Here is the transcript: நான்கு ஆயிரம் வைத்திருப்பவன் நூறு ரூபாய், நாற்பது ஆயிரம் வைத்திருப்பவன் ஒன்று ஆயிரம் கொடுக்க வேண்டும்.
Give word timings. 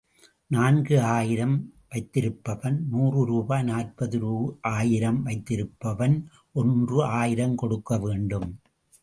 நான்கு 0.47 1.01
ஆயிரம் 1.01 1.73
வைத்திருப்பவன் 1.91 2.77
நூறு 2.89 3.25
ரூபாய், 3.25 3.63
நாற்பது 3.63 4.19
ஆயிரம் 4.61 5.25
வைத்திருப்பவன் 5.25 6.17
ஒன்று 6.53 7.03
ஆயிரம் 7.03 7.55
கொடுக்க 7.55 7.99
வேண்டும். 7.99 8.49